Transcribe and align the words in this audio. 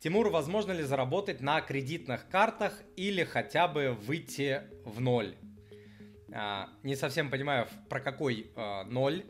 Тимур, 0.00 0.30
возможно 0.30 0.72
ли 0.72 0.82
заработать 0.82 1.42
на 1.42 1.60
кредитных 1.60 2.26
картах 2.30 2.72
или 2.96 3.22
хотя 3.22 3.68
бы 3.68 3.94
выйти 4.06 4.62
в 4.86 4.98
ноль? 4.98 5.34
А, 6.32 6.70
не 6.82 6.96
совсем 6.96 7.28
понимаю, 7.28 7.68
про 7.90 8.00
какой 8.00 8.50
а, 8.56 8.84
ноль 8.84 9.26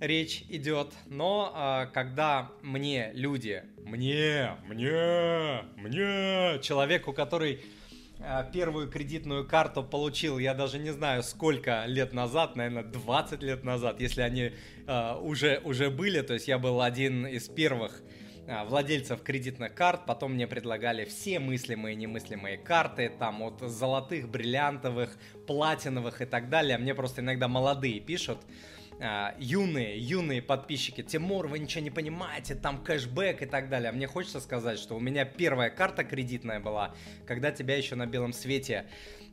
речь 0.00 0.46
идет, 0.48 0.94
но 1.04 1.52
а, 1.54 1.86
когда 1.92 2.52
мне 2.62 3.10
люди, 3.12 3.64
мне, 3.84 4.56
мне, 4.64 5.62
мне, 5.76 6.58
человеку, 6.62 7.12
который 7.12 7.60
первую 8.54 8.88
кредитную 8.88 9.46
карту 9.46 9.82
получил, 9.82 10.38
я 10.38 10.54
даже 10.54 10.78
не 10.78 10.90
знаю 10.92 11.22
сколько 11.22 11.84
лет 11.86 12.14
назад, 12.14 12.56
наверное, 12.56 12.84
20 12.84 13.42
лет 13.42 13.62
назад, 13.62 14.00
если 14.00 14.22
они 14.22 14.52
а, 14.86 15.18
уже, 15.18 15.60
уже 15.64 15.90
были, 15.90 16.22
то 16.22 16.32
есть 16.32 16.48
я 16.48 16.58
был 16.58 16.80
один 16.80 17.26
из 17.26 17.46
первых 17.50 18.00
владельцев 18.46 19.22
кредитных 19.22 19.74
карт, 19.74 20.06
потом 20.06 20.34
мне 20.34 20.46
предлагали 20.46 21.04
все 21.04 21.38
мыслимые 21.38 21.94
и 21.94 21.96
немыслимые 21.96 22.58
карты, 22.58 23.10
там 23.18 23.42
от 23.42 23.60
золотых, 23.60 24.28
бриллиантовых, 24.28 25.16
платиновых 25.46 26.22
и 26.22 26.24
так 26.24 26.48
далее, 26.48 26.78
мне 26.78 26.94
просто 26.94 27.20
иногда 27.20 27.48
молодые 27.48 28.00
пишут, 28.00 28.38
а, 29.04 29.34
юные, 29.38 29.98
юные 29.98 30.40
подписчики, 30.40 31.02
Тимур, 31.02 31.48
вы 31.48 31.58
ничего 31.58 31.82
не 31.82 31.90
понимаете, 31.90 32.54
там 32.54 32.82
кэшбэк 32.84 33.42
и 33.42 33.46
так 33.46 33.68
далее. 33.68 33.90
Мне 33.90 34.06
хочется 34.06 34.40
сказать, 34.40 34.78
что 34.78 34.94
у 34.94 35.00
меня 35.00 35.24
первая 35.24 35.70
карта 35.70 36.04
кредитная 36.04 36.60
была, 36.60 36.94
когда 37.26 37.50
тебя 37.50 37.76
еще 37.76 37.96
на 37.96 38.06
белом 38.06 38.32
свете 38.32 38.86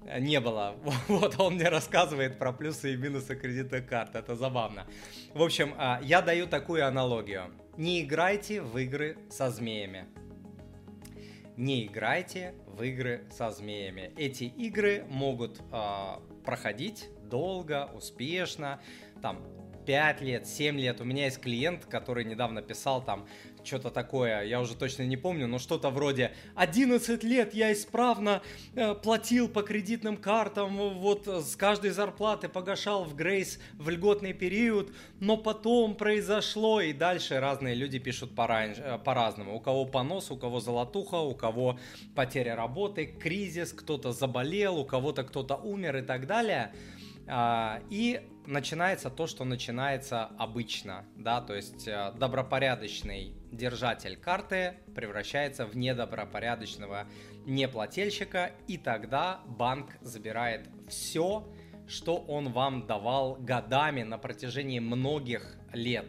э, 0.05 0.19
не 0.19 0.39
было. 0.39 0.75
Вот 1.07 1.39
он 1.39 1.55
мне 1.55 1.69
рассказывает 1.69 2.39
про 2.39 2.51
плюсы 2.51 2.93
и 2.93 2.97
минусы 2.97 3.35
кредитных 3.35 3.85
карт, 3.85 4.15
это 4.15 4.35
забавно. 4.35 4.87
В 5.35 5.43
общем, 5.43 5.75
а, 5.77 5.99
я 6.01 6.23
даю 6.23 6.47
такую 6.47 6.87
аналогию. 6.87 7.51
Не 7.77 8.01
играйте 8.01 8.63
в 8.63 8.75
игры 8.79 9.19
со 9.29 9.51
змеями. 9.51 10.07
Не 11.57 11.85
играйте 11.85 12.55
в 12.65 12.81
игры 12.81 13.25
со 13.29 13.51
змеями. 13.51 14.13
Эти 14.17 14.45
игры 14.45 15.05
могут 15.09 15.61
э, 15.71 16.15
проходить 16.43 17.07
долго, 17.29 17.89
успешно, 17.93 18.81
там 19.21 19.43
5 19.85 20.21
лет, 20.21 20.47
7 20.47 20.79
лет. 20.79 21.01
У 21.01 21.03
меня 21.03 21.25
есть 21.25 21.39
клиент, 21.39 21.85
который 21.85 22.23
недавно 22.23 22.61
писал 22.61 23.03
там 23.03 23.25
что-то 23.63 23.89
такое, 23.89 24.43
я 24.43 24.61
уже 24.61 24.75
точно 24.75 25.03
не 25.03 25.17
помню, 25.17 25.47
но 25.47 25.59
что-то 25.59 25.89
вроде 25.89 26.31
11 26.55 27.23
лет 27.23 27.53
я 27.53 27.73
исправно 27.73 28.41
э, 28.75 28.93
платил 28.95 29.49
по 29.49 29.63
кредитным 29.63 30.17
картам, 30.17 30.77
вот 30.93 31.27
с 31.27 31.55
каждой 31.55 31.89
зарплаты 31.89 32.49
погашал 32.49 33.03
в 33.03 33.15
Грейс 33.15 33.59
в 33.73 33.89
льготный 33.89 34.33
период, 34.33 34.91
но 35.19 35.37
потом 35.37 35.95
произошло, 35.95 36.81
и 36.81 36.93
дальше 36.93 37.39
разные 37.39 37.75
люди 37.75 37.99
пишут 37.99 38.31
э, 38.37 38.99
по-разному. 39.03 39.55
У 39.55 39.59
кого 39.59 39.85
понос, 39.85 40.31
у 40.31 40.37
кого 40.37 40.59
золотуха, 40.59 41.15
у 41.15 41.33
кого 41.33 41.79
потеря 42.15 42.55
работы, 42.55 43.07
кризис, 43.07 43.73
кто-то 43.73 44.11
заболел, 44.11 44.77
у 44.77 44.85
кого-то 44.85 45.23
кто-то 45.23 45.55
умер 45.55 45.97
и 45.97 46.01
так 46.01 46.27
далее. 46.27 46.71
А, 47.31 47.81
и 47.89 48.21
начинается 48.47 49.11
то, 49.11 49.27
что 49.27 49.45
начинается 49.45 50.25
обычно, 50.39 51.05
да, 51.15 51.41
то 51.41 51.53
есть 51.53 51.87
э, 51.87 52.11
добропорядочный 52.17 53.35
держатель 53.51 54.17
карты 54.17 54.77
превращается 54.95 55.67
в 55.67 55.77
недобропорядочного 55.77 57.07
неплательщика, 57.45 58.51
и 58.67 58.79
тогда 58.79 59.41
банк 59.45 59.95
забирает 60.01 60.67
все, 60.87 61.47
что 61.87 62.17
он 62.17 62.51
вам 62.51 62.87
давал 62.87 63.35
годами 63.35 64.01
на 64.01 64.17
протяжении 64.17 64.79
многих 64.79 65.55
лет. 65.71 66.07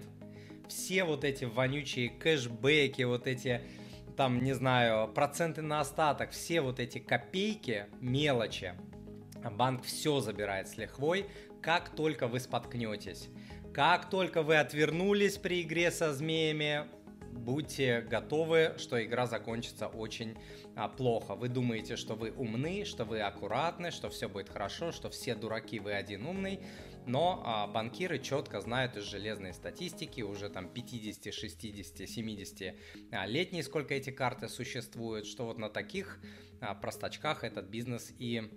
Все 0.68 1.04
вот 1.04 1.24
эти 1.24 1.44
вонючие 1.44 2.08
кэшбэки, 2.08 3.02
вот 3.02 3.26
эти 3.26 3.60
там, 4.16 4.42
не 4.42 4.54
знаю, 4.54 5.08
проценты 5.08 5.60
на 5.60 5.80
остаток, 5.80 6.30
все 6.30 6.62
вот 6.62 6.80
эти 6.80 6.98
копейки, 6.98 7.86
мелочи, 8.00 8.74
банк 9.48 9.84
все 9.84 10.20
забирает 10.20 10.68
с 10.68 10.76
лихвой, 10.76 11.26
как 11.62 11.90
только 11.90 12.26
вы 12.26 12.40
споткнетесь. 12.40 13.28
Как 13.72 14.10
только 14.10 14.42
вы 14.42 14.56
отвернулись 14.56 15.38
при 15.38 15.62
игре 15.62 15.90
со 15.90 16.12
змеями, 16.12 16.86
будьте 17.30 18.00
готовы, 18.00 18.74
что 18.78 19.02
игра 19.02 19.26
закончится 19.26 19.86
очень 19.86 20.36
а, 20.74 20.88
плохо. 20.88 21.34
Вы 21.34 21.48
думаете, 21.48 21.96
что 21.96 22.14
вы 22.14 22.32
умны, 22.32 22.84
что 22.84 23.04
вы 23.04 23.20
аккуратны, 23.20 23.90
что 23.90 24.10
все 24.10 24.28
будет 24.28 24.48
хорошо, 24.48 24.92
что 24.92 25.08
все 25.10 25.34
дураки, 25.34 25.78
вы 25.78 25.92
один 25.92 26.26
умный, 26.26 26.60
но 27.06 27.42
а, 27.44 27.66
банкиры 27.66 28.18
четко 28.18 28.60
знают 28.60 28.96
из 28.96 29.04
железной 29.04 29.54
статистики, 29.54 30.20
уже 30.20 30.48
там 30.48 30.68
50, 30.68 31.32
60, 31.32 32.08
70 32.08 32.74
а, 33.12 33.26
летней, 33.26 33.62
сколько 33.62 33.94
эти 33.94 34.10
карты 34.10 34.48
существуют, 34.48 35.26
что 35.26 35.46
вот 35.46 35.58
на 35.58 35.70
таких 35.70 36.20
а, 36.60 36.74
простачках 36.74 37.44
этот 37.44 37.66
бизнес 37.66 38.12
и 38.18 38.50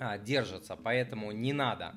а, 0.00 0.18
держится, 0.18 0.76
поэтому 0.76 1.30
не 1.32 1.52
надо. 1.52 1.94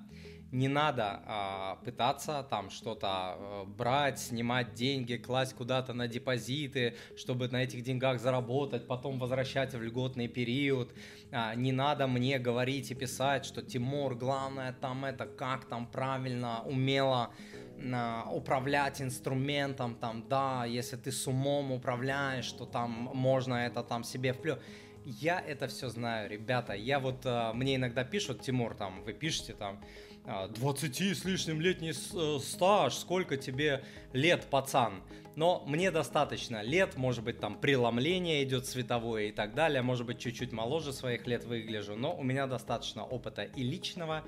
Не 0.52 0.68
надо 0.68 1.24
а, 1.26 1.76
пытаться 1.84 2.46
там 2.48 2.70
что-то 2.70 3.08
а, 3.08 3.66
брать, 3.66 4.20
снимать 4.20 4.74
деньги, 4.76 5.16
класть 5.16 5.56
куда-то 5.56 5.94
на 5.94 6.08
депозиты, 6.08 6.96
чтобы 7.18 7.48
на 7.48 7.64
этих 7.64 7.82
деньгах 7.82 8.20
заработать, 8.20 8.86
потом 8.86 9.18
возвращать 9.18 9.74
в 9.74 9.82
льготный 9.82 10.28
период. 10.28 10.94
А, 11.32 11.56
не 11.56 11.72
надо 11.72 12.06
мне 12.08 12.38
говорить 12.38 12.92
и 12.92 12.94
писать, 12.94 13.46
что 13.46 13.64
Тимур, 13.64 14.16
главное 14.16 14.74
там 14.74 15.06
это 15.06 15.26
как 15.26 15.66
там 15.66 15.88
правильно, 15.88 16.62
умело 16.66 17.32
а, 17.94 18.30
управлять 18.30 19.02
инструментом, 19.02 19.96
там, 19.96 20.28
да, 20.28 20.66
если 20.66 20.98
ты 20.98 21.12
с 21.12 21.26
умом 21.26 21.72
управляешь, 21.72 22.52
то 22.52 22.66
там 22.66 22.92
можно 23.14 23.56
это 23.56 23.82
там 23.82 24.04
себе 24.04 24.34
вплю 24.34 24.60
я 25.06 25.40
это 25.40 25.68
все 25.68 25.90
знаю, 25.90 26.30
ребята. 26.30 26.74
Я 26.74 27.00
вот, 27.00 27.22
а, 27.26 27.54
мне 27.54 27.76
иногда 27.76 28.04
пишут, 28.04 28.42
Тимур, 28.42 28.76
там, 28.76 29.04
вы 29.04 29.14
пишете 29.14 29.54
там, 29.54 29.84
20 30.26 31.02
а, 31.02 31.16
с 31.16 31.26
лишним 31.26 31.60
летний 31.60 31.92
э, 31.92 32.40
стаж, 32.40 32.96
сколько 32.96 33.38
тебе 33.38 33.84
лет, 34.14 34.46
пацан. 34.50 35.02
Но 35.36 35.64
мне 35.66 35.92
достаточно 35.92 36.62
лет, 36.62 36.96
может 36.96 37.24
быть, 37.24 37.40
там 37.40 37.60
преломление 37.60 38.44
идет 38.44 38.68
световое 38.68 39.26
и 39.26 39.32
так 39.32 39.56
далее, 39.56 39.82
может 39.82 40.06
быть, 40.06 40.20
чуть-чуть 40.20 40.52
моложе 40.52 40.94
своих 40.94 41.26
лет 41.26 41.44
выгляжу, 41.44 41.96
но 41.96 42.16
у 42.16 42.24
меня 42.24 42.46
достаточно 42.46 43.04
опыта 43.04 43.44
и 43.44 43.64
личного, 43.64 44.24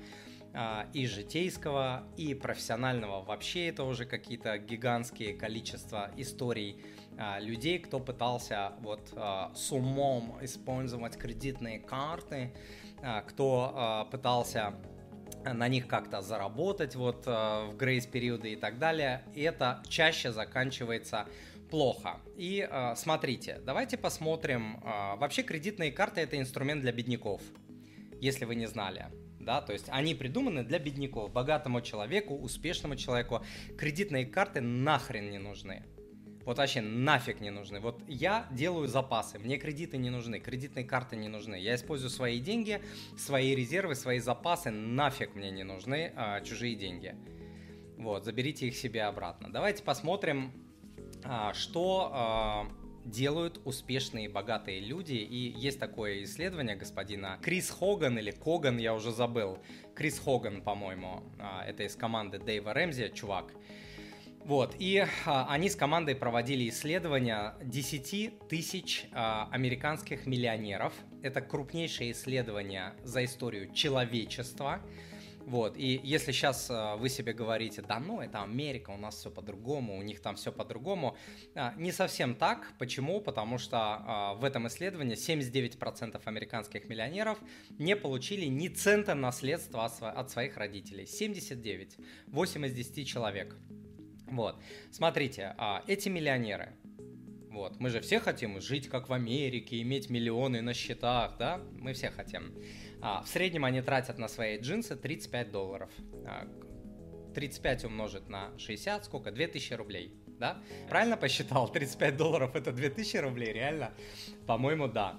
и 0.92 1.06
житейского, 1.06 2.04
и 2.16 2.34
профессионального. 2.34 3.22
Вообще 3.22 3.68
это 3.68 3.84
уже 3.84 4.06
какие-то 4.06 4.56
гигантские 4.56 5.34
количества 5.34 6.10
историй 6.16 6.82
а, 7.18 7.38
людей, 7.40 7.78
кто 7.78 8.00
пытался 8.00 8.72
вот 8.80 9.12
а, 9.14 9.52
с 9.54 9.70
умом 9.72 10.38
использовать 10.40 11.16
кредитные 11.18 11.78
карты, 11.78 12.54
кто 13.26 14.08
пытался 14.10 14.74
на 15.44 15.68
них 15.68 15.86
как-то 15.86 16.22
заработать 16.22 16.96
вот 16.96 17.26
в 17.26 17.74
грейс-периоды 17.76 18.54
и 18.54 18.56
так 18.56 18.78
далее. 18.78 19.22
И 19.34 19.42
это 19.42 19.82
чаще 19.86 20.32
заканчивается 20.32 21.26
плохо. 21.70 22.20
И 22.36 22.66
смотрите, 22.96 23.60
давайте 23.62 23.98
посмотрим. 23.98 24.80
Вообще 24.82 25.42
кредитные 25.42 25.92
карты 25.92 26.22
это 26.22 26.38
инструмент 26.38 26.80
для 26.80 26.92
бедняков, 26.92 27.42
если 28.18 28.46
вы 28.46 28.54
не 28.54 28.66
знали 28.66 29.06
да, 29.46 29.62
то 29.62 29.72
есть 29.72 29.86
они 29.88 30.14
придуманы 30.14 30.64
для 30.64 30.78
бедняков, 30.78 31.32
богатому 31.32 31.80
человеку, 31.80 32.34
успешному 32.34 32.96
человеку. 32.96 33.42
Кредитные 33.78 34.26
карты 34.26 34.60
нахрен 34.60 35.30
не 35.30 35.38
нужны. 35.38 35.84
Вот 36.44 36.58
вообще 36.58 36.80
нафиг 36.80 37.40
не 37.40 37.50
нужны. 37.50 37.80
Вот 37.80 38.02
я 38.06 38.46
делаю 38.50 38.86
запасы, 38.86 39.38
мне 39.38 39.56
кредиты 39.56 39.98
не 39.98 40.10
нужны, 40.10 40.38
кредитные 40.38 40.84
карты 40.84 41.16
не 41.16 41.28
нужны. 41.28 41.56
Я 41.56 41.74
использую 41.74 42.10
свои 42.10 42.38
деньги, 42.40 42.80
свои 43.16 43.54
резервы, 43.54 43.94
свои 43.94 44.18
запасы, 44.18 44.70
нафиг 44.70 45.34
мне 45.34 45.50
не 45.50 45.64
нужны 45.64 46.12
а, 46.14 46.40
чужие 46.42 46.76
деньги. 46.76 47.16
Вот, 47.98 48.24
заберите 48.24 48.68
их 48.68 48.76
себе 48.76 49.04
обратно. 49.04 49.50
Давайте 49.52 49.82
посмотрим, 49.82 50.52
а, 51.24 51.52
что 51.54 52.10
а, 52.12 52.68
делают 53.06 53.60
успешные 53.64 54.28
богатые 54.28 54.80
люди. 54.80 55.14
И 55.14 55.54
есть 55.56 55.78
такое 55.78 56.22
исследование 56.24 56.76
господина 56.76 57.38
Крис 57.42 57.70
Хоган 57.70 58.18
или 58.18 58.30
Коган, 58.30 58.78
я 58.78 58.94
уже 58.94 59.12
забыл. 59.12 59.58
Крис 59.94 60.18
Хоган, 60.18 60.62
по-моему, 60.62 61.22
а, 61.38 61.64
это 61.64 61.84
из 61.84 61.96
команды 61.96 62.38
Дэйва 62.38 62.74
Рэмзи, 62.74 63.12
чувак. 63.14 63.52
Вот, 64.44 64.76
и 64.78 65.04
а, 65.24 65.46
они 65.50 65.68
с 65.68 65.74
командой 65.74 66.14
проводили 66.14 66.68
исследования 66.68 67.54
10 67.62 68.48
тысяч 68.48 69.06
а, 69.12 69.48
американских 69.50 70.26
миллионеров. 70.26 70.92
Это 71.22 71.40
крупнейшее 71.40 72.12
исследование 72.12 72.92
за 73.02 73.24
историю 73.24 73.72
человечества. 73.72 74.80
Вот, 75.46 75.76
и 75.76 76.00
если 76.02 76.32
сейчас 76.32 76.68
э, 76.70 76.96
вы 76.96 77.08
себе 77.08 77.32
говорите, 77.32 77.80
да 77.80 78.00
ну, 78.00 78.20
это 78.20 78.42
Америка, 78.42 78.90
у 78.90 78.96
нас 78.96 79.14
все 79.14 79.30
по-другому, 79.30 79.96
у 79.96 80.02
них 80.02 80.20
там 80.20 80.34
все 80.34 80.50
по-другому, 80.50 81.16
э, 81.54 81.70
не 81.76 81.92
совсем 81.92 82.34
так. 82.34 82.72
Почему? 82.80 83.20
Потому 83.20 83.56
что 83.56 84.34
э, 84.36 84.40
в 84.40 84.44
этом 84.44 84.66
исследовании 84.66 85.14
79% 85.16 86.20
американских 86.24 86.88
миллионеров 86.88 87.38
не 87.78 87.94
получили 87.94 88.46
ни 88.46 88.66
цента 88.66 89.14
наследства 89.14 89.84
от 89.84 90.30
своих 90.32 90.56
родителей. 90.56 91.06
79. 91.06 91.96
8 92.26 92.66
из 92.66 92.72
10 92.72 93.06
человек. 93.06 93.56
Вот, 94.26 94.60
смотрите, 94.90 95.54
эти 95.86 96.08
миллионеры, 96.08 96.72
Вот. 97.56 97.80
Мы 97.80 97.88
же 97.88 98.02
все 98.02 98.20
хотим 98.20 98.60
жить 98.60 98.90
как 98.90 99.08
в 99.08 99.14
Америке, 99.14 99.80
иметь 99.80 100.10
миллионы 100.10 100.60
на 100.60 100.74
счетах, 100.74 101.38
да? 101.38 101.58
Мы 101.72 101.94
все 101.94 102.10
хотим. 102.10 102.54
А, 103.00 103.22
в 103.22 103.28
среднем 103.28 103.64
они 103.64 103.80
тратят 103.80 104.18
на 104.18 104.28
свои 104.28 104.58
джинсы 104.58 104.94
35 104.94 105.50
долларов. 105.50 105.90
А, 106.26 106.46
35 107.34 107.86
умножить 107.86 108.28
на 108.28 108.50
60, 108.58 109.06
сколько? 109.06 109.32
2000 109.32 109.72
рублей, 109.72 110.12
да? 110.38 110.58
Правильно 110.90 111.16
посчитал? 111.16 111.72
35 111.72 112.16
долларов 112.18 112.54
это 112.54 112.72
2000 112.72 113.16
рублей, 113.16 113.54
реально? 113.54 113.94
По-моему, 114.46 114.86
да. 114.86 115.18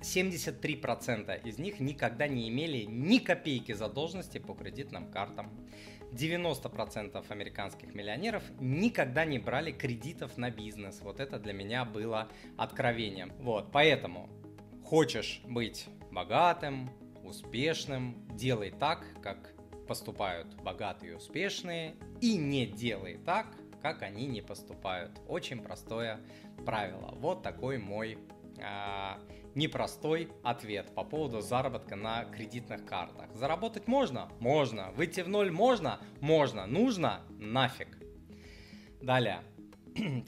73% 0.00 1.46
из 1.46 1.58
них 1.58 1.78
никогда 1.78 2.26
не 2.26 2.48
имели 2.48 2.84
ни 2.84 3.18
копейки 3.18 3.72
задолженности 3.72 4.38
по 4.38 4.54
кредитным 4.54 5.10
картам. 5.10 5.50
90% 6.14 7.24
американских 7.28 7.94
миллионеров 7.94 8.42
никогда 8.60 9.24
не 9.24 9.38
брали 9.38 9.72
кредитов 9.72 10.36
на 10.38 10.50
бизнес. 10.50 11.00
Вот 11.02 11.20
это 11.20 11.38
для 11.38 11.52
меня 11.52 11.84
было 11.84 12.28
откровением. 12.56 13.32
Вот, 13.38 13.72
поэтому 13.72 14.28
хочешь 14.84 15.42
быть 15.44 15.86
богатым, 16.10 16.90
успешным, 17.24 18.26
делай 18.36 18.70
так, 18.70 19.04
как 19.22 19.54
поступают 19.86 20.54
богатые 20.62 21.12
и 21.12 21.14
успешные, 21.14 21.94
и 22.20 22.36
не 22.36 22.66
делай 22.66 23.18
так, 23.18 23.46
как 23.82 24.02
они 24.02 24.26
не 24.26 24.40
поступают. 24.40 25.20
Очень 25.28 25.62
простое 25.62 26.20
правило. 26.64 27.14
Вот 27.18 27.42
такой 27.42 27.78
мой 27.78 28.18
непростой 29.54 30.28
ответ 30.42 30.94
по 30.94 31.04
поводу 31.04 31.40
заработка 31.40 31.96
на 31.96 32.24
кредитных 32.24 32.84
картах. 32.84 33.34
Заработать 33.34 33.86
можно? 33.86 34.28
Можно. 34.40 34.90
Выйти 34.92 35.20
в 35.20 35.28
ноль 35.28 35.50
можно? 35.50 36.00
Можно. 36.20 36.66
Нужно? 36.66 37.20
Нафиг. 37.30 37.98
Далее. 39.00 39.42